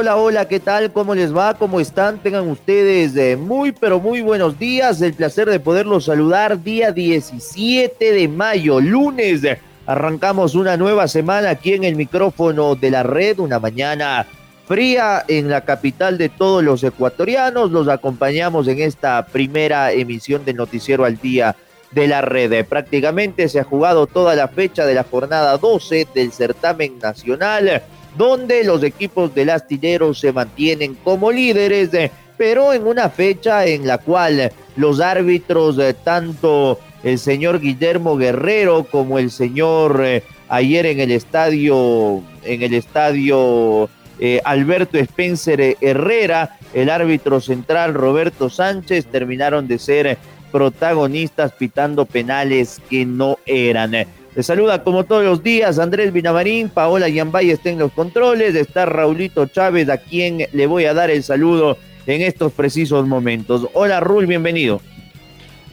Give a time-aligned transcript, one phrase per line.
[0.00, 0.92] Hola, hola, ¿qué tal?
[0.92, 1.54] ¿Cómo les va?
[1.54, 2.20] ¿Cómo están?
[2.20, 5.02] Tengan ustedes eh, muy, pero muy buenos días.
[5.02, 9.40] El placer de poderlos saludar día 17 de mayo, lunes.
[9.86, 14.24] Arrancamos una nueva semana aquí en el micrófono de la red, una mañana
[14.68, 17.72] fría en la capital de todos los ecuatorianos.
[17.72, 21.56] Los acompañamos en esta primera emisión del noticiero al día
[21.90, 22.64] de la red.
[22.66, 27.82] Prácticamente se ha jugado toda la fecha de la jornada 12 del certamen nacional
[28.18, 33.86] donde los equipos del astillero se mantienen como líderes, eh, pero en una fecha en
[33.86, 40.86] la cual los árbitros, eh, tanto el señor Guillermo Guerrero como el señor eh, ayer
[40.86, 43.88] en el estadio, en el estadio
[44.42, 50.18] Alberto Spencer Herrera, el árbitro central Roberto Sánchez, terminaron de ser
[50.50, 53.92] protagonistas pitando penales que no eran.
[54.38, 58.86] Te saluda como todos los días Andrés Vinamarín, Paola Yambay está en los controles, está
[58.86, 63.68] Raulito Chávez a quien le voy a dar el saludo en estos precisos momentos.
[63.74, 64.80] Hola Rul, bienvenido.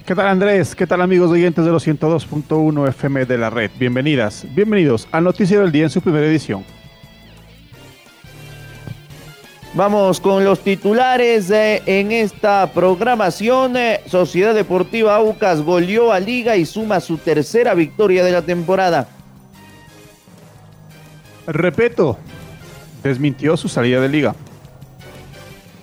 [0.04, 0.74] ¿Qué tal Andrés?
[0.74, 3.70] ¿Qué tal amigos oyentes de los 102.1 FM de la red?
[3.78, 6.66] Bienvenidas, bienvenidos al Noticiero del Día en su primera edición.
[9.76, 13.76] Vamos con los titulares eh, en esta programación.
[13.76, 19.10] Eh, Sociedad Deportiva Aucas goleó a Liga y suma su tercera victoria de la temporada.
[21.46, 22.18] Repeto,
[23.04, 24.34] desmintió su salida de Liga.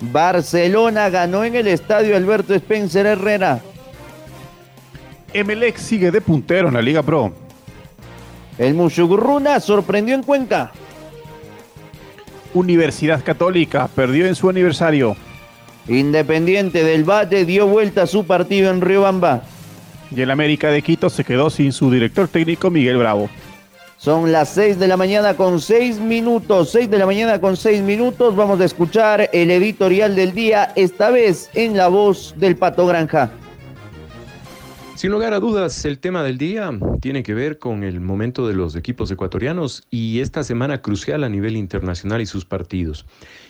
[0.01, 3.61] Barcelona ganó en el estadio Alberto Spencer Herrera.
[5.35, 7.35] Emelec sigue de puntero en la Liga Pro.
[8.57, 10.73] El Mushugurruna sorprendió en Cuenca.
[12.55, 15.17] Universidad Católica perdió en su aniversario.
[15.89, 19.43] Independiente del Valle dio vuelta a su partido en Riobamba.
[20.15, 23.29] Y el América de Quito se quedó sin su director técnico Miguel Bravo.
[23.97, 26.71] Son las 6 de la mañana con 6 minutos.
[26.71, 28.35] 6 de la mañana con 6 minutos.
[28.35, 33.31] Vamos a escuchar el editorial del día, esta vez en la voz del Pato Granja.
[35.03, 36.71] Sin lugar a dudas, el tema del día
[37.01, 41.29] tiene que ver con el momento de los equipos ecuatorianos y esta semana crucial a
[41.29, 43.05] nivel internacional y sus partidos.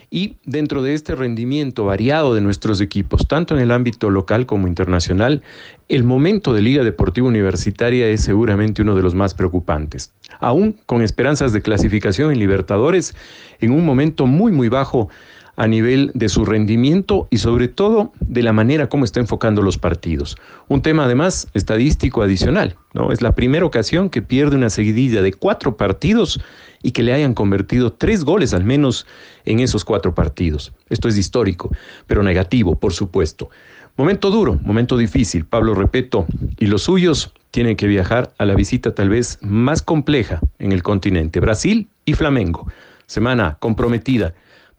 [0.08, 4.66] Y dentro de este rendimiento variado de nuestros equipos, tanto en el ámbito local como
[4.66, 5.42] internacional,
[5.90, 10.10] el momento de Liga Deportiva Universitaria es seguramente uno de los más preocupantes.
[10.40, 13.14] Aún con esperanzas de clasificación en Libertadores,
[13.60, 15.10] en un momento muy, muy bajo
[15.56, 19.78] a nivel de su rendimiento y sobre todo de la manera como está enfocando los
[19.78, 20.36] partidos.
[20.68, 23.12] Un tema además estadístico adicional, ¿no?
[23.12, 26.40] Es la primera ocasión que pierde una seguidilla de cuatro partidos
[26.82, 29.06] y que le hayan convertido tres goles al menos
[29.44, 30.72] en esos cuatro partidos.
[30.88, 31.70] Esto es histórico,
[32.06, 33.50] pero negativo, por supuesto.
[33.96, 35.44] Momento duro, momento difícil.
[35.44, 36.26] Pablo Repeto
[36.58, 40.82] y los suyos tienen que viajar a la visita tal vez más compleja en el
[40.82, 42.66] continente, Brasil y Flamengo.
[43.06, 44.32] Semana comprometida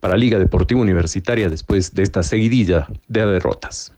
[0.04, 3.94] para Liga Deportiva Universitaria después de esta seguidilla de derrotas.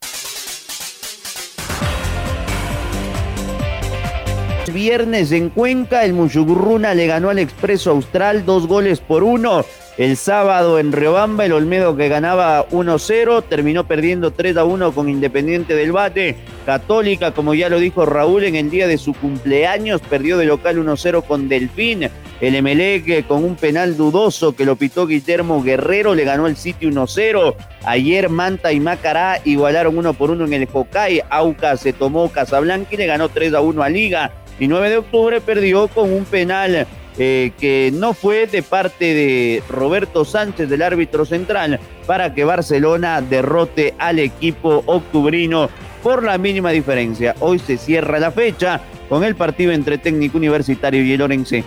[4.71, 9.65] Viernes en Cuenca, el Mushugurruna le ganó al Expreso Austral dos goles por uno.
[9.97, 15.93] El sábado en Riobamba, el Olmedo que ganaba 1-0, terminó perdiendo 3-1 con Independiente del
[15.93, 16.35] Bate.
[16.65, 20.85] Católica, como ya lo dijo Raúl, en el día de su cumpleaños, perdió de local
[20.85, 22.09] 1-0 con Delfín.
[22.41, 26.87] El Emelec con un penal dudoso que lo pitó Guillermo Guerrero, le ganó el City
[26.87, 27.55] 1-0.
[27.85, 31.23] Ayer Manta y Macará igualaron uno por uno en el Hokkaido.
[31.29, 34.33] Auca se tomó Casablanca y le ganó 3-1 a Liga.
[34.59, 36.85] Y 9 de octubre perdió con un penal
[37.17, 43.21] eh, que no fue de parte de Roberto Sánchez, del árbitro central, para que Barcelona
[43.21, 45.69] derrote al equipo octubrino
[46.03, 47.33] por la mínima diferencia.
[47.39, 51.63] Hoy se cierra la fecha con el partido entre Técnico Universitario y el Orense.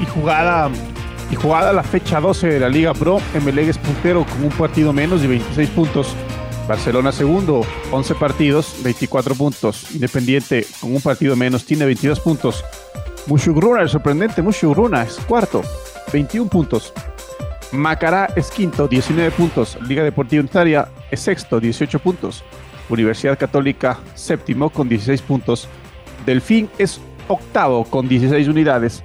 [0.00, 0.70] Y jugada,
[1.30, 4.92] y jugada la fecha 12 de la Liga Pro, Emelec es puntero con un partido
[4.92, 6.14] menos y 26 puntos.
[6.68, 7.62] Barcelona segundo,
[7.92, 9.90] 11 partidos, 24 puntos.
[9.94, 12.62] Independiente con un partido menos tiene 22 puntos.
[13.26, 15.62] Mushugruna, el sorprendente Mushugruna es cuarto,
[16.12, 16.92] 21 puntos.
[17.72, 19.78] Macará es quinto, 19 puntos.
[19.88, 22.44] Liga Deportiva Unitaria es sexto, 18 puntos.
[22.90, 25.68] Universidad Católica séptimo con 16 puntos.
[26.26, 29.02] Delfín es octavo con 16 unidades.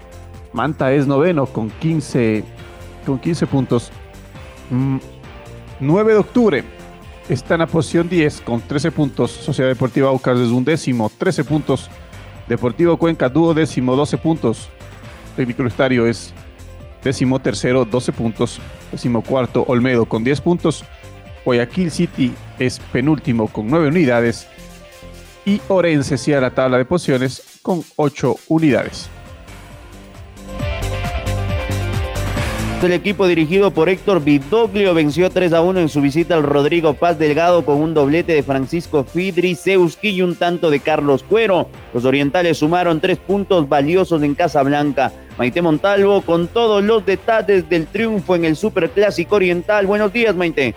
[0.52, 2.44] Manta es noveno con 15,
[3.06, 3.90] con 15 puntos.
[4.70, 5.02] 9
[5.80, 6.83] mm, de octubre
[7.30, 9.32] está en la posición 10 con 13 puntos.
[9.32, 11.90] Sociedad Deportiva Aucas es un décimo, 13 puntos.
[12.48, 14.70] Deportivo Cuenca, dúo décimo, 12 puntos.
[15.36, 16.34] Técnico Estadio es
[17.04, 18.60] décimo tercero, 12 puntos.
[18.92, 20.84] Décimo cuarto, Olmedo con 10 puntos.
[21.46, 24.48] Guayaquil City es penúltimo con 9 unidades.
[25.46, 29.10] Y Orense cierra la tabla de posiciones con 8 unidades.
[32.84, 36.94] El equipo dirigido por Héctor Vidoglio venció 3 a 1 en su visita al Rodrigo
[36.94, 41.70] Paz Delgado con un doblete de Francisco Fidri, Seuski y un tanto de Carlos Cuero.
[41.94, 45.14] Los orientales sumaron tres puntos valiosos en Casablanca.
[45.38, 49.88] Maite Montalvo con todos los detalles del triunfo en el Superclásico Oriental.
[49.88, 50.76] Buenos días, Maite.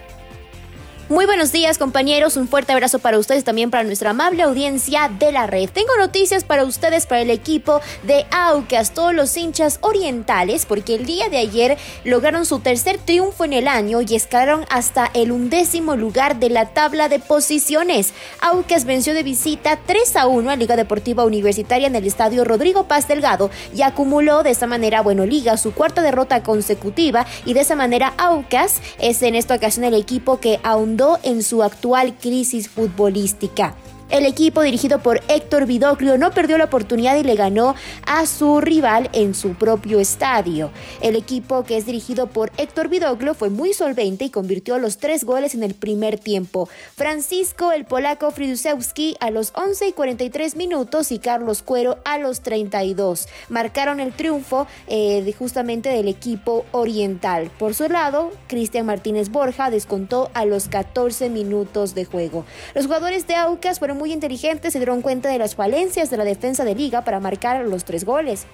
[1.08, 5.30] Muy buenos días compañeros, un fuerte abrazo para ustedes también para nuestra amable audiencia de
[5.30, 5.70] la red.
[5.70, 11.06] Tengo noticias para ustedes, para el equipo de Aucas, todos los hinchas orientales, porque el
[11.06, 15.94] día de ayer lograron su tercer triunfo en el año y escalaron hasta el undécimo
[15.94, 18.12] lugar de la tabla de posiciones.
[18.40, 22.88] Aucas venció de visita 3 a 1 a Liga Deportiva Universitaria en el estadio Rodrigo
[22.88, 27.60] Paz Delgado y acumuló de esta manera, bueno, Liga su cuarta derrota consecutiva y de
[27.60, 32.68] esa manera Aucas es en esta ocasión el equipo que aún en su actual crisis
[32.68, 33.74] futbolística.
[34.08, 37.74] El equipo dirigido por Héctor Vidoglio no perdió la oportunidad y le ganó
[38.06, 40.70] a su rival en su propio estadio.
[41.00, 45.24] El equipo que es dirigido por Héctor Vidoglio fue muy solvente y convirtió los tres
[45.24, 46.68] goles en el primer tiempo.
[46.94, 52.42] Francisco el polaco Fridusewski a los 11 y 43 minutos y Carlos Cuero a los
[52.42, 53.26] 32.
[53.48, 57.50] Marcaron el triunfo eh, justamente del equipo oriental.
[57.58, 62.44] Por su lado, Cristian Martínez Borja descontó a los 14 minutos de juego.
[62.72, 66.24] Los jugadores de Aucas fueron muy inteligentes se dieron cuenta de las falencias de la
[66.24, 68.46] defensa de liga para marcar los tres goles.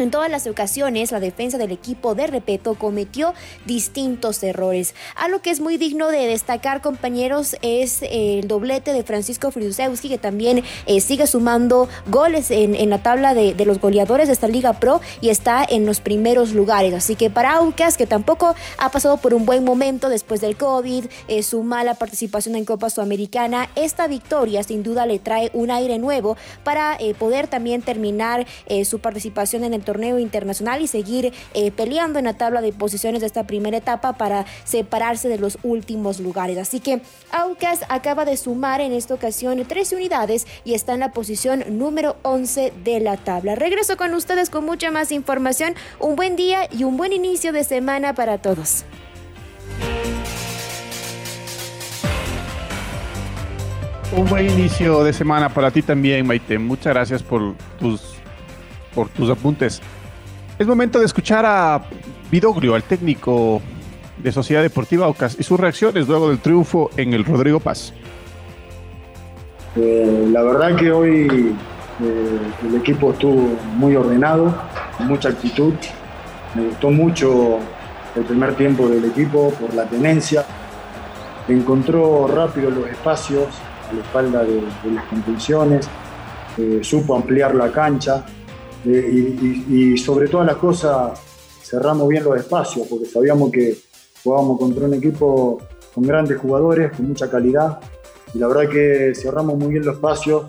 [0.00, 3.34] En todas las ocasiones, la defensa del equipo de Repeto cometió
[3.66, 4.94] distintos errores.
[5.14, 10.16] Algo que es muy digno de destacar, compañeros, es el doblete de Francisco Fridusewski, que
[10.16, 15.02] también eh, sigue sumando goles en, la tabla de, los goleadores de esta Liga Pro
[15.20, 16.94] y está en los primeros lugares.
[16.94, 21.04] Así que para Aucas, que tampoco ha pasado por un buen momento después del COVID,
[21.28, 25.98] eh, su mala participación en Copa Sudamericana, esta victoria sin duda le trae un aire
[25.98, 28.46] nuevo para eh, poder también terminar
[28.84, 33.22] su participación en el torneo internacional y seguir eh, peleando en la tabla de posiciones
[33.22, 36.58] de esta primera etapa para separarse de los últimos lugares.
[36.58, 37.02] Así que
[37.32, 42.14] Aucas acaba de sumar en esta ocasión 13 unidades y está en la posición número
[42.22, 43.56] 11 de la tabla.
[43.56, 45.74] Regreso con ustedes con mucha más información.
[45.98, 48.84] Un buen día y un buen inicio de semana para todos.
[54.16, 56.58] Un buen inicio de semana para ti también, Maite.
[56.58, 58.19] Muchas gracias por tus
[58.94, 59.80] por tus apuntes.
[60.58, 61.82] Es momento de escuchar a
[62.30, 63.62] Vidoglio, al técnico
[64.18, 67.92] de Sociedad Deportiva Aucas, y sus reacciones luego del triunfo en el Rodrigo Paz.
[69.76, 71.54] Eh, la verdad que hoy
[72.02, 72.38] eh,
[72.68, 74.54] el equipo estuvo muy ordenado,
[74.96, 75.74] con mucha actitud.
[76.54, 77.58] Me gustó mucho
[78.16, 80.44] el primer tiempo del equipo por la tenencia.
[81.48, 83.46] Encontró rápido los espacios
[83.90, 84.62] a la espalda de,
[84.92, 85.88] las contenciones,
[86.58, 88.24] eh, supo ampliar la cancha,
[88.86, 91.20] eh, y, sobre todas las cosas
[91.62, 93.76] cerramos bien los espacios porque sabíamos que
[94.24, 95.58] jugábamos contra un equipo
[95.94, 97.78] con grandes jugadores, con mucha calidad
[98.32, 100.44] y la verdad que cerramos muy bien los espacios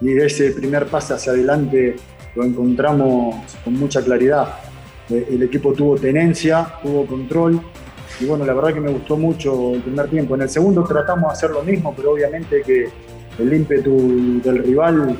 [0.00, 1.96] y ese primer pase hacia adelante
[2.34, 4.48] lo encontramos con mucha claridad.
[5.10, 7.60] Eh, el equipo tuvo tenencia, tuvo control
[8.20, 10.34] y bueno, la verdad que me gustó mucho el primer tiempo.
[10.36, 12.88] En el segundo tratamos de hacer lo mismo, pero obviamente que
[13.38, 15.16] el ímpetu del rival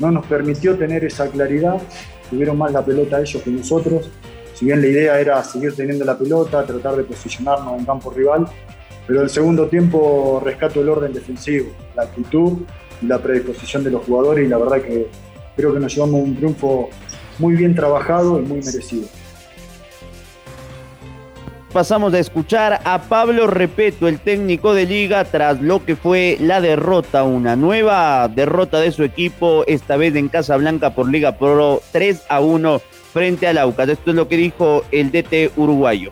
[0.00, 1.80] no nos permitió tener esa claridad,
[2.28, 4.10] tuvieron más la pelota ellos que nosotros,
[4.54, 8.46] si bien la idea era seguir teniendo la pelota, tratar de posicionarnos en campo rival,
[9.06, 12.58] pero el segundo tiempo rescato el orden defensivo, la actitud
[13.02, 15.08] y la predisposición de los jugadores y la verdad que
[15.56, 16.88] creo que nos llevamos un triunfo
[17.38, 19.08] muy bien trabajado y muy merecido
[21.72, 26.60] pasamos a escuchar a Pablo Repeto, el técnico de liga, tras lo que fue la
[26.60, 32.26] derrota, una nueva derrota de su equipo, esta vez en Casablanca por Liga Pro 3
[32.28, 32.80] a 1
[33.12, 33.88] frente al Aucas.
[33.88, 36.10] Esto es lo que dijo el DT uruguayo.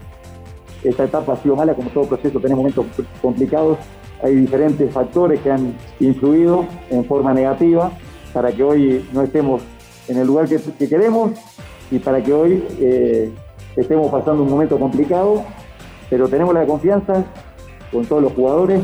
[0.85, 2.87] Esta etapa ha sido mala, como todo proceso, tenemos momentos
[3.21, 3.79] complicados,
[4.23, 7.91] hay diferentes factores que han influido en forma negativa
[8.33, 9.62] para que hoy no estemos
[10.07, 11.33] en el lugar que, queremos
[11.91, 13.31] y para que hoy eh,
[13.80, 15.44] estemos pasando un momento complicado,
[16.11, 17.25] pero tenemos la confianza
[17.92, 18.82] con todos los jugadores,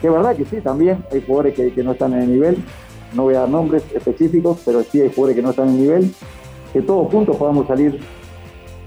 [0.00, 2.56] que es verdad que sí, también hay jugadores que, no están en el nivel,
[3.14, 5.80] no voy a dar nombres específicos, pero sí hay jugadores que no están en el
[5.80, 6.14] nivel,
[6.72, 8.00] que todos juntos podamos salir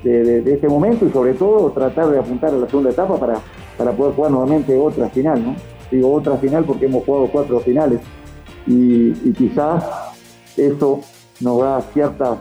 [0.03, 3.39] de, este momento y sobre todo tratar de apuntar a la segunda etapa para,
[3.77, 5.55] para poder jugar nuevamente otra final, ¿no?
[5.91, 7.99] Digo otra final porque hemos jugado cuatro finales
[8.65, 9.83] y, quizás
[10.57, 11.01] eso
[11.39, 12.37] nos da ciertas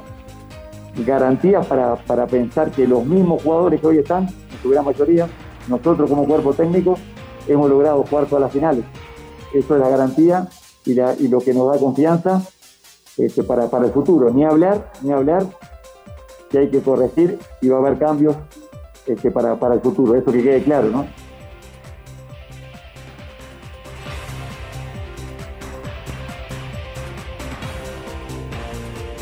[0.96, 5.28] garantías para, para pensar que los mismos jugadores que hoy están, en su gran mayoría,
[5.68, 6.98] nosotros como cuerpo técnico,
[7.46, 8.84] hemos logrado jugar todas las finales.
[9.52, 10.48] Eso es la garantía
[10.84, 12.42] y, y lo que nos da confianza
[13.16, 14.30] este, para, para el futuro.
[14.30, 15.46] Ni hablar, ni hablar
[16.50, 18.36] que hay que corregir y va a haber cambios
[19.06, 20.14] este, para, para el futuro.
[20.14, 21.06] Eso que quede claro, ¿no?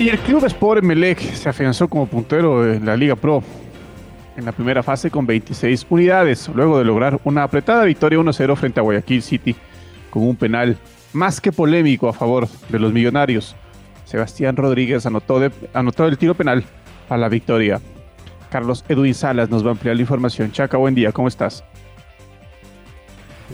[0.00, 3.42] Y el club Sport Emelec se afianzó como puntero en la Liga Pro
[4.34, 8.80] en la primera fase con 26 unidades, luego de lograr una apretada victoria 1-0 frente
[8.80, 9.54] a Guayaquil City
[10.08, 10.78] con un penal
[11.12, 13.54] más que polémico a favor de los millonarios.
[14.06, 15.38] Sebastián Rodríguez anotó,
[15.74, 16.64] anotó el tiro penal
[17.10, 17.78] a la victoria.
[18.48, 20.50] Carlos Edwin Salas nos va a ampliar la información.
[20.50, 21.62] Chaca, buen día, ¿cómo estás?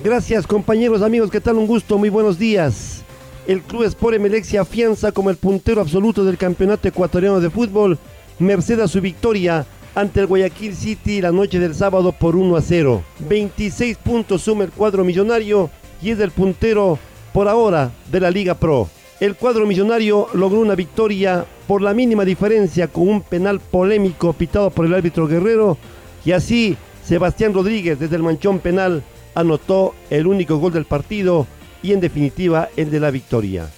[0.04, 1.56] Gracias compañeros, amigos, ¿qué tal?
[1.56, 3.02] Un gusto, muy buenos días
[3.46, 7.98] el Club Sport Emelec afianza como el puntero absoluto del campeonato ecuatoriano de fútbol,
[8.38, 12.60] merced a su victoria ante el Guayaquil City la noche del sábado por 1 a
[12.60, 13.02] 0.
[13.28, 15.70] 26 puntos suma el cuadro millonario
[16.02, 16.98] y es el puntero
[17.32, 18.88] por ahora de la Liga Pro.
[19.20, 24.70] El cuadro millonario logró una victoria por la mínima diferencia con un penal polémico pitado
[24.70, 25.78] por el árbitro Guerrero
[26.24, 29.02] y así Sebastián Rodríguez desde el manchón penal
[29.34, 31.46] anotó el único gol del partido
[31.82, 33.68] y en definitiva el de la victoria.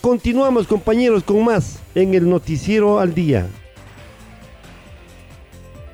[0.00, 3.46] Continuamos compañeros con más en el noticiero al día.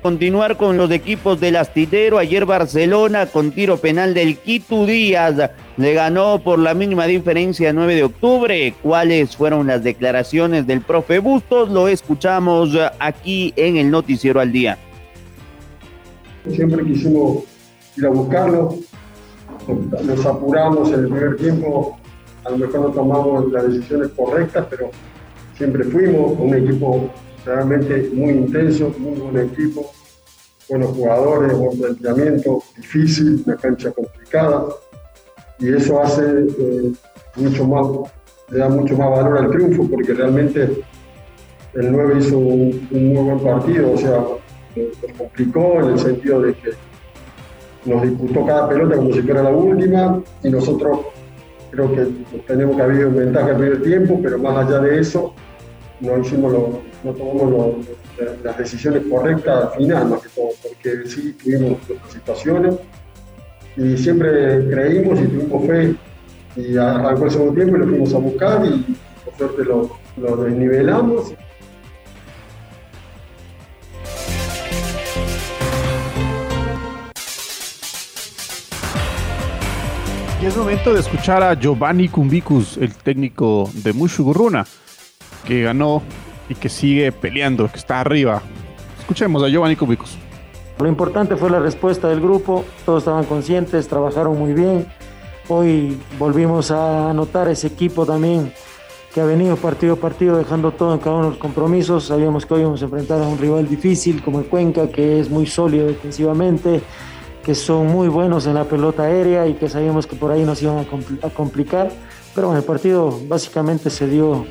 [0.03, 2.17] Continuar con los equipos del astillero.
[2.17, 7.95] Ayer Barcelona con tiro penal del Quito Díaz le ganó por la mínima diferencia 9
[7.95, 8.75] de octubre.
[8.83, 11.69] ¿Cuáles fueron las declaraciones del profe Bustos?
[11.69, 14.77] Lo escuchamos aquí en el noticiero al día.
[16.51, 17.45] Siempre quisimos
[17.95, 18.77] ir a buscarlo,
[19.67, 21.97] nos apuramos en el primer tiempo,
[22.43, 24.89] a lo mejor no tomamos las decisiones correctas, pero
[25.57, 27.09] siempre fuimos un equipo
[27.45, 29.91] realmente muy intenso, muy buen equipo,
[30.69, 34.65] buenos jugadores, buen planteamiento, difícil, una cancha complicada,
[35.59, 36.91] y eso hace eh,
[37.35, 37.87] mucho más,
[38.49, 40.83] le da mucho más valor al triunfo, porque realmente
[41.73, 44.23] el 9 hizo un, muy buen partido, o sea,
[44.75, 46.69] nos complicó en el sentido de que
[47.85, 50.99] nos disputó cada pelota como si fuera la última y nosotros
[51.71, 52.07] creo que
[52.47, 55.33] tenemos que haber ventaja el primer tiempo, pero más allá de eso
[55.99, 56.53] no hicimos
[57.03, 57.75] no tomamos
[58.43, 61.77] las decisiones correctas al final, más que todo, porque sí tuvimos
[62.09, 62.75] situaciones
[63.75, 65.95] y siempre creímos y tuvimos fe
[66.55, 70.37] y arrancó el segundo tiempo y lo fuimos a buscar y por suerte lo, lo
[70.37, 71.33] desnivelamos
[80.43, 84.65] Y es momento de escuchar a Giovanni Cumbicus, el técnico de Mushugurruna,
[85.45, 86.03] que ganó
[86.49, 88.41] y que sigue peleando, que está arriba.
[88.99, 90.17] Escuchemos a Giovanni Cumbicus.
[90.79, 94.85] Lo importante fue la respuesta del grupo, todos estaban conscientes, trabajaron muy bien.
[95.47, 98.51] Hoy volvimos a anotar ese equipo también
[99.13, 102.03] que ha venido partido a partido dejando todo en cada uno de los compromisos.
[102.07, 105.29] Sabíamos que hoy íbamos a enfrentar a un rival difícil como el Cuenca, que es
[105.29, 106.81] muy sólido defensivamente,
[107.43, 110.61] que son muy buenos en la pelota aérea y que sabíamos que por ahí nos
[110.61, 110.79] iban
[111.21, 111.91] a, complicar.
[112.33, 114.45] Pero bueno, el partido básicamente se dio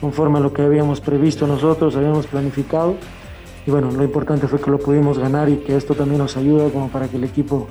[0.00, 2.96] conforme a lo que habíamos previsto nosotros, habíamos planificado.
[3.66, 6.68] Y bueno, lo importante fue que lo pudimos ganar y que esto también nos ayuda
[6.70, 7.68] como para que el equipo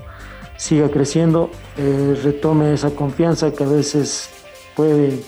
[0.55, 4.29] siga creciendo, eh, retome esa confianza que a veces
[4.75, 5.19] puede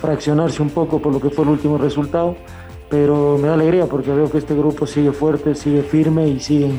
[0.00, 2.36] fraccionarse un poco por lo que fue el último resultado,
[2.88, 6.72] pero me da alegría porque veo que este grupo sigue fuerte, sigue firme y sigue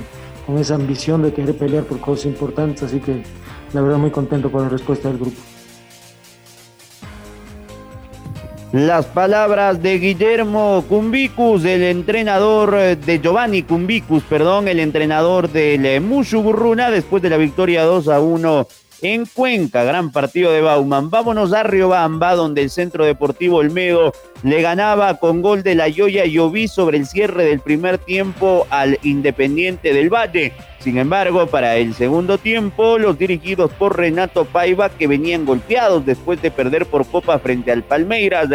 [0.45, 3.23] con esa ambición de querer pelear por cosas importantes, así que
[3.73, 5.37] la verdad muy contento con la respuesta del grupo.
[8.71, 16.41] Las palabras de Guillermo Cumbicus, el entrenador de Giovanni Cumbicus, perdón, el entrenador del Mushu
[16.41, 18.67] Burruna, después de la victoria 2 a 1
[19.01, 19.83] en Cuenca.
[19.83, 21.09] Gran partido de Bauman.
[21.09, 26.25] Vámonos a Riobamba, donde el Centro Deportivo Olmedo le ganaba con gol de la Yoya
[26.25, 30.53] Lloví sobre el cierre del primer tiempo al Independiente del Valle.
[30.79, 36.41] Sin embargo, para el segundo tiempo, los dirigidos por Renato Paiva, que venían golpeados después
[36.41, 38.49] de perder por Copa frente al Palmeiras,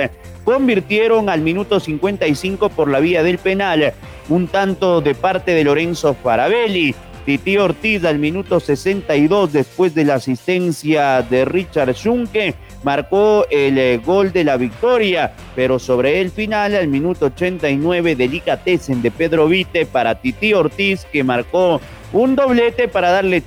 [0.44, 3.94] convirtieron al minuto 55 por la vía del penal
[4.28, 6.94] un tanto de parte de Lorenzo Farabelli.
[7.26, 12.54] Titi Ortiz al minuto 62 después de la asistencia de Richard Schunke
[12.85, 19.02] marcó el eh, gol de la victoria, pero sobre el final al minuto 89 delicatessen
[19.02, 21.80] de Pedro Vite para Titi Ortiz que marcó
[22.12, 23.42] un doblete para darle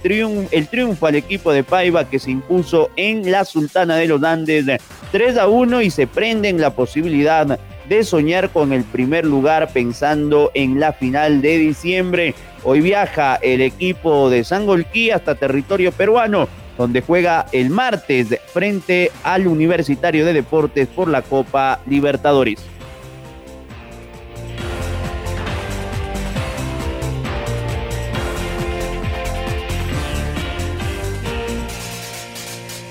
[0.51, 4.65] el triunfo al equipo de Paiva que se impuso en la Sultana de los Andes
[5.13, 7.57] 3 a 1 y se prende en la posibilidad
[7.89, 12.36] de soñar con el primer lugar pensando en la final de diciembre.
[12.63, 19.48] Hoy viaja el equipo de Sangolquí hasta territorio peruano, donde juega el martes frente al
[19.48, 22.60] Universitario de Deportes por la Copa Libertadores.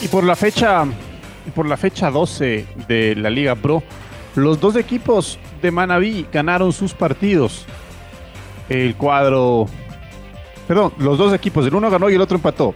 [0.00, 0.84] Y por la fecha,
[1.54, 3.82] por la fecha 12 de la Liga Pro,
[4.38, 7.66] los dos equipos de Manabí ganaron sus partidos.
[8.68, 9.66] El cuadro.
[10.66, 12.74] Perdón, los dos equipos, el uno ganó y el otro empató.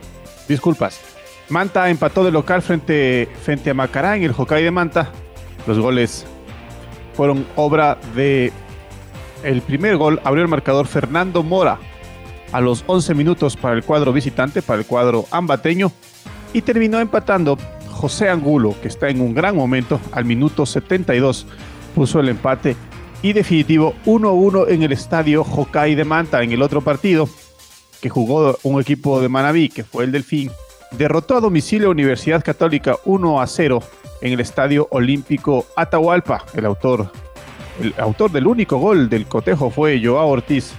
[0.49, 1.01] Disculpas.
[1.49, 5.11] Manta empató de local frente, frente a Macará en el Hokkaido de Manta.
[5.67, 6.25] Los goles
[7.15, 8.53] fueron obra de.
[9.43, 11.79] El primer gol abrió el marcador Fernando Mora
[12.53, 15.93] a los 11 minutos para el cuadro visitante, para el cuadro ambateño.
[16.55, 17.59] Y terminó empatando
[18.03, 21.47] José Angulo, que está en un gran momento, al minuto 72
[21.95, 22.75] puso el empate
[23.23, 27.29] y definitivo 1-1 en el estadio Hokkaido de Manta en el otro partido
[28.01, 30.51] que jugó un equipo de Manabí, que fue el Delfín,
[30.91, 33.79] derrotó a domicilio Universidad Católica 1 0
[34.21, 36.45] en el Estadio Olímpico Atahualpa.
[36.55, 37.13] El autor,
[37.81, 40.73] el autor del único gol del cotejo fue Joao Ortiz,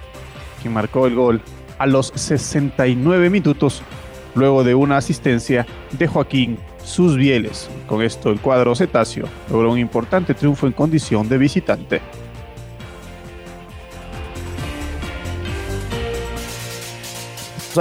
[0.62, 1.42] quien marcó el gol
[1.78, 3.82] a los 69 minutos
[4.36, 5.66] luego de una asistencia
[5.98, 7.70] de Joaquín sus bieles.
[7.88, 12.02] Con esto el cuadro cetáceo logró un importante triunfo en condición de visitante.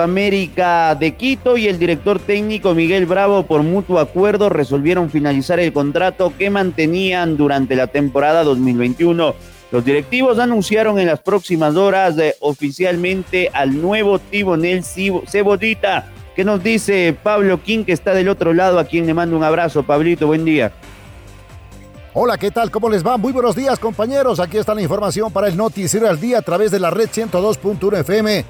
[0.01, 5.73] América de Quito y el director técnico Miguel Bravo por mutuo acuerdo resolvieron finalizar el
[5.73, 9.35] contrato que mantenían durante la temporada 2021.
[9.71, 16.63] Los directivos anunciaron en las próximas horas eh, oficialmente al nuevo Tibonel Cebollita ¿Qué nos
[16.63, 19.83] dice Pablo King, que está del otro lado, a quien le mando un abrazo?
[19.83, 20.73] Pablito, buen día.
[22.15, 22.71] Hola, ¿qué tal?
[22.71, 23.19] ¿Cómo les va?
[23.19, 24.41] Muy buenos días, compañeros.
[24.41, 28.01] Aquí está la información para el Noticiero al Día a través de la red 102.1
[28.01, 28.47] FM.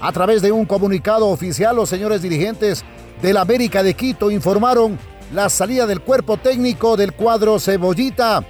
[0.00, 2.84] A través de un comunicado oficial, los señores dirigentes
[3.20, 4.98] del América de Quito informaron
[5.34, 8.44] la salida del cuerpo técnico del cuadro Cebollita.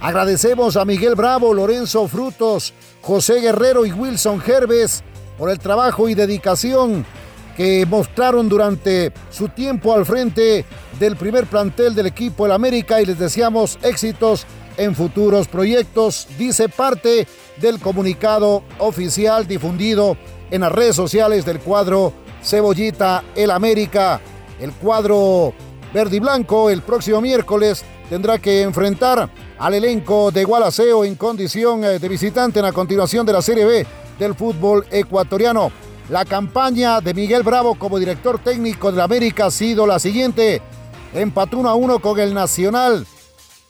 [0.00, 5.04] Agradecemos a Miguel Bravo, Lorenzo Frutos, José Guerrero y Wilson Herbes
[5.38, 7.06] por el trabajo y dedicación
[7.56, 10.64] que mostraron durante su tiempo al frente
[10.98, 16.68] del primer plantel del equipo El América y les deseamos éxitos en futuros proyectos, dice
[16.68, 17.26] parte
[17.60, 20.16] del comunicado oficial difundido
[20.50, 22.12] en las redes sociales del cuadro
[22.42, 24.20] Cebollita El América.
[24.60, 25.52] El cuadro
[25.92, 31.84] verde y blanco el próximo miércoles tendrá que enfrentar al elenco de Gualaceo en condición
[31.84, 33.86] eh, de visitante en la continuación de la Serie B
[34.18, 35.70] del fútbol ecuatoriano.
[36.08, 40.60] La campaña de Miguel Bravo como director técnico de la América ha sido la siguiente.
[41.14, 43.06] Empató 1 a 1 con el Nacional.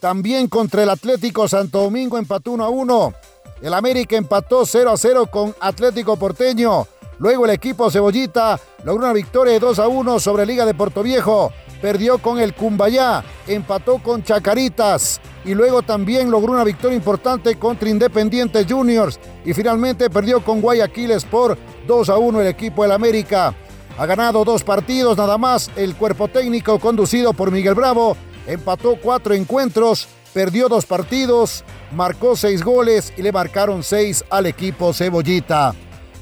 [0.00, 3.14] También contra el Atlético Santo Domingo empató 1 a 1.
[3.62, 6.86] El América empató 0 a 0 con Atlético Porteño.
[7.18, 11.02] Luego el equipo Cebollita logró una victoria de 2 a 1 sobre Liga de Puerto
[11.02, 11.52] Viejo.
[11.82, 17.88] Perdió con el Cumbayá, empató con Chacaritas y luego también logró una victoria importante contra
[17.88, 23.52] Independiente Juniors y finalmente perdió con Guayaquil Sport 2 a 1 el equipo del América.
[23.98, 25.70] Ha ganado dos partidos nada más.
[25.76, 28.16] El cuerpo técnico conducido por Miguel Bravo
[28.46, 34.92] empató cuatro encuentros, perdió dos partidos, marcó seis goles y le marcaron seis al equipo
[34.94, 35.74] Cebollita.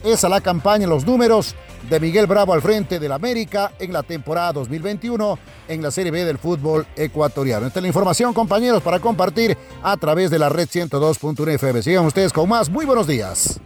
[0.03, 1.55] Esa la campaña, los números
[1.89, 5.39] de Miguel Bravo al frente del América en la temporada 2021
[5.69, 7.67] en la Serie B del fútbol ecuatoriano.
[7.67, 11.83] Esta es la información, compañeros, para compartir a través de la red 102.1 FM.
[11.83, 12.69] Sigan ustedes con más.
[12.69, 13.61] Muy buenos días.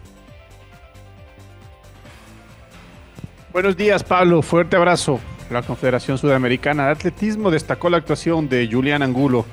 [3.51, 4.41] Buenos días, Pablo.
[4.41, 5.19] Fuerte abrazo.
[5.49, 9.45] La Confederación Sudamericana de Atletismo destacó la actuación de Julián Angulo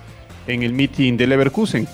[0.47, 1.87] en el meeting de Leverkusen.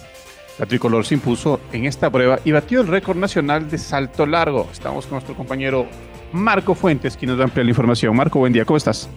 [0.59, 4.69] La tricolor se impuso en esta prueba y batió el récord nacional de salto largo.
[4.73, 5.87] Estamos con nuestro compañero
[6.33, 8.15] Marco Fuentes, quien nos da amplia la información.
[8.15, 9.09] Marco, buen día, ¿cómo estás?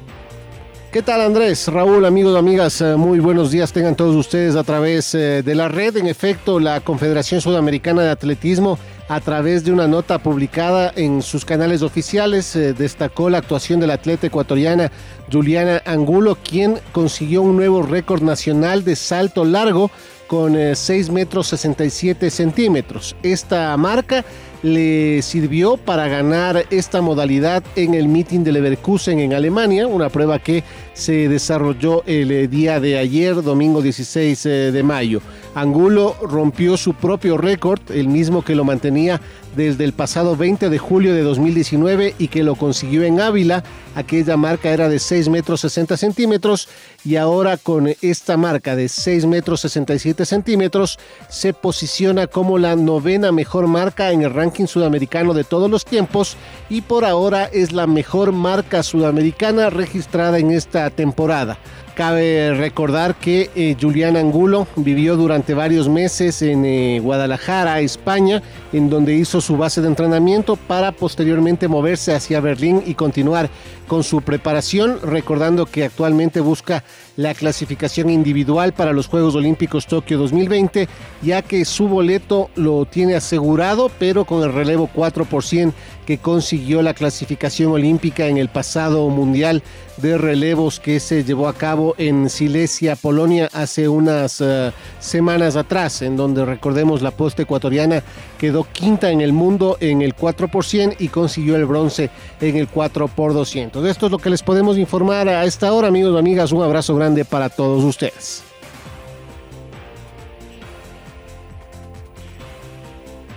[0.92, 1.70] ¿Qué tal Andrés?
[1.70, 5.70] Raúl, amigos, amigas, eh, muy buenos días tengan todos ustedes a través eh, de la
[5.70, 5.96] red.
[5.96, 11.46] En efecto, la Confederación Sudamericana de Atletismo, a través de una nota publicada en sus
[11.46, 14.92] canales oficiales, eh, destacó la actuación de la atleta ecuatoriana
[15.32, 19.92] Juliana Angulo, quien consiguió un nuevo récord nacional de salto largo
[20.28, 23.16] con 6 metros 67 centímetros.
[23.24, 24.26] Esta marca
[24.64, 30.40] le sirvió para ganar esta modalidad en el meeting de Leverkusen en Alemania, una prueba
[30.40, 35.22] que se desarrolló el eh, día de ayer, domingo 16 eh, de mayo.
[35.54, 39.20] Angulo rompió su propio récord, el mismo que lo mantenía
[39.56, 43.64] desde el pasado 20 de julio de 2019 y que lo consiguió en Ávila.
[43.96, 46.70] Aquella marca era de 6 metros 60 centímetros
[47.04, 53.34] y ahora con esta marca de 6 metros 67 centímetros se posiciona como la novena
[53.34, 56.38] mejor marca en el ranking sudamericano de todos los tiempos
[56.70, 61.58] y por ahora es la mejor marca sudamericana registrada en esta temporada.
[61.96, 68.90] Cabe recordar que eh, Julián Angulo vivió durante varios meses en eh, Guadalajara, España, en
[68.90, 73.50] donde hizo su base de entrenamiento para posteriormente moverse hacia Berlín y continuar
[73.88, 76.82] con su preparación, recordando que actualmente busca
[77.18, 80.88] la clasificación individual para los Juegos Olímpicos Tokio 2020,
[81.22, 85.74] ya que su boleto lo tiene asegurado, pero con el relevo 4%
[86.06, 89.62] que consiguió la clasificación olímpica en el pasado Mundial
[89.98, 96.02] de Relevos que se llevó a cabo en Silesia, Polonia, hace unas uh, semanas atrás,
[96.02, 98.04] en donde recordemos la posta ecuatoriana
[98.38, 103.08] quedó quinta en el mundo en el 4% y consiguió el bronce en el 4
[103.08, 103.86] por 200.
[103.86, 106.52] Esto es lo que les podemos informar a esta hora, amigos y amigas.
[106.52, 108.44] Un abrazo grande para todos ustedes.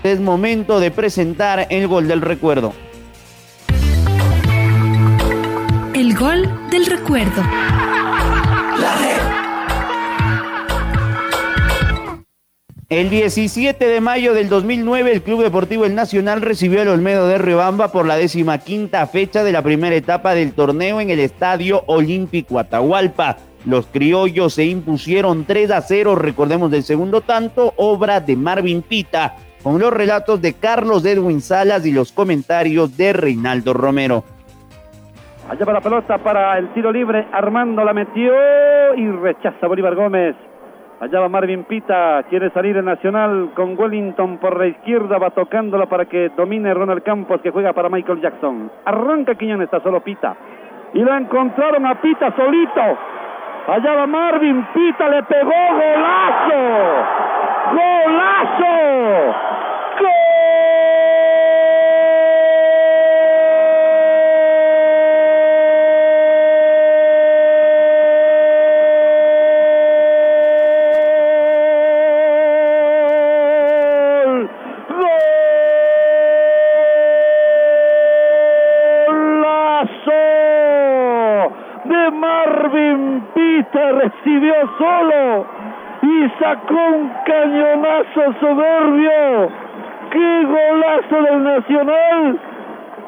[0.02, 2.74] Es momento de presentar el gol del recuerdo.
[5.94, 7.40] El gol del recuerdo.
[12.90, 17.38] El 17 de mayo del 2009, el Club Deportivo El Nacional recibió al Olmedo de
[17.38, 18.18] Rebamba por la
[18.58, 23.38] quinta fecha de la primera etapa del torneo en el Estadio Olímpico Atahualpa.
[23.64, 29.34] Los criollos se impusieron 3 a 0, recordemos del segundo tanto, obra de Marvin Pita,
[29.62, 34.24] con los relatos de Carlos Edwin Salas y los comentarios de Reinaldo Romero.
[35.46, 38.32] Allá va la pelota para el tiro libre, Armando la metió
[38.96, 40.34] y rechaza Bolívar Gómez.
[41.00, 45.84] Allá va Marvin Pita, quiere salir el Nacional con Wellington por la izquierda, va tocándola
[45.84, 48.70] para que domine Ronald Campos que juega para Michael Jackson.
[48.86, 50.34] Arranca Quiñones, está solo Pita.
[50.94, 52.80] Y la encontraron a Pita solito.
[53.66, 57.04] Allá va Marvin Pita, le pegó golazo.
[57.74, 59.34] Golazo.
[59.98, 60.43] recibió
[86.54, 89.50] sacó un cañonazo soberbio.
[90.10, 92.38] ¡Qué golazo del Nacional!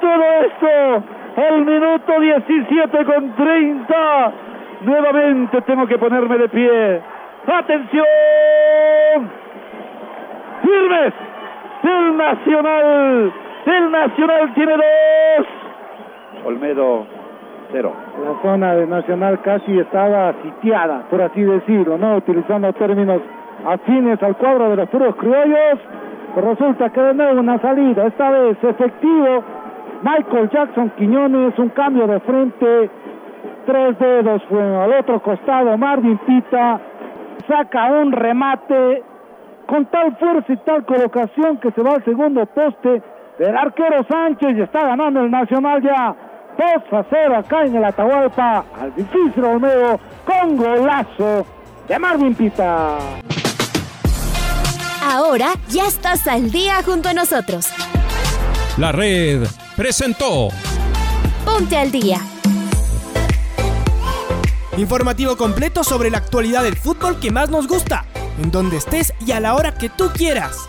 [0.01, 1.03] Todo esto
[1.37, 4.33] al minuto 17 con 30.
[4.83, 7.01] Nuevamente tengo que ponerme de pie.
[7.47, 8.05] ¡Atención!
[10.63, 11.15] ¡Firmes!
[11.83, 13.33] El Nacional.
[13.67, 15.47] El Nacional tiene dos.
[16.45, 17.16] Olmedo
[17.73, 22.17] la zona de Nacional casi estaba sitiada, por así decirlo, ¿no?
[22.17, 23.21] Utilizando términos
[23.67, 25.79] afines al cuadro de los puros criollos.
[26.37, 29.43] Resulta que de nuevo una salida, esta vez efectivo.
[30.03, 32.91] Michael Jackson Quiñones, un cambio de frente,
[33.65, 35.77] tres dedos fue al otro costado.
[35.79, 36.79] Marvin Pita
[37.49, 39.03] saca un remate
[39.67, 43.03] con tal fuerza y tal colocación que se va al segundo poste
[43.39, 46.15] del arquero Sánchez y está ganando el Nacional ya
[46.59, 51.47] 2 a 0 acá en el Atahualpa al difícil Romeo con golazo
[51.89, 52.99] de Marvin Pita.
[55.03, 57.69] Ahora ya estás al día junto a nosotros.
[58.77, 60.49] La red presentó
[61.45, 62.21] Ponte al día.
[64.77, 68.05] Informativo completo sobre la actualidad del fútbol que más nos gusta,
[68.43, 70.69] en donde estés y a la hora que tú quieras.